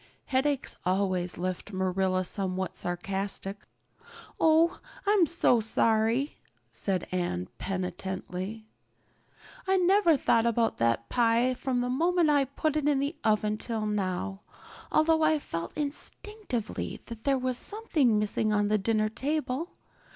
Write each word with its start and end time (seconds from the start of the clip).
Headaches 0.25 0.77
always 0.83 1.37
left 1.37 1.71
Marilla 1.71 2.25
somewhat 2.25 2.75
sarcastic. 2.75 3.67
"Oh, 4.39 4.79
I'm 5.05 5.27
so 5.27 5.59
sorry," 5.59 6.39
said 6.71 7.05
Anne 7.11 7.49
penitently. 7.59 8.65
"I 9.67 9.77
never 9.77 10.17
thought 10.17 10.47
about 10.47 10.77
that 10.77 11.07
pie 11.09 11.53
from 11.53 11.81
the 11.81 11.89
moment 11.91 12.31
I 12.31 12.45
put 12.45 12.75
it 12.75 12.89
in 12.89 12.97
the 12.97 13.15
oven 13.23 13.59
till 13.59 13.85
now, 13.85 14.41
although 14.91 15.21
I 15.21 15.37
felt 15.37 15.77
instinctively 15.77 17.01
that 17.05 17.23
there 17.23 17.37
was 17.37 17.57
something 17.59 18.17
missing 18.17 18.51
on 18.51 18.69
the 18.69 18.79
dinner 18.79 19.07
table. 19.07 19.69